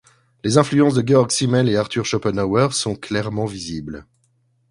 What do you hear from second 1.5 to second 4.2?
et Arthur Schopenhauer sont clairement visibles.